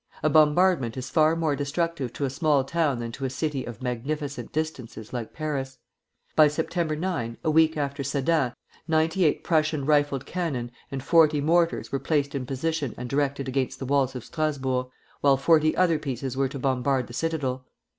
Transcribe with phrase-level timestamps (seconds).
[0.23, 3.83] A bombardment is far more destructive to a small town than to a city of
[3.83, 5.77] "magnificent distances" like Paris.
[6.35, 8.55] By September 9, a week after Sedan,
[8.87, 13.77] ninety eight Prussian rifled cannon and forty mortars were placed in position and directed against
[13.77, 14.87] the walls of Strasburg,
[15.19, 17.67] while forty other pieces were to bombard the citadel.